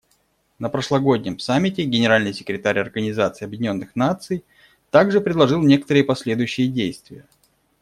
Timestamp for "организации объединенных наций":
2.79-4.43